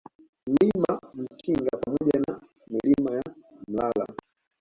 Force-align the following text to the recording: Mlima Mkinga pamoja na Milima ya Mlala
Mlima 0.47 1.01
Mkinga 1.13 1.77
pamoja 1.81 2.19
na 2.27 2.41
Milima 2.69 3.15
ya 3.15 3.23
Mlala 3.67 4.07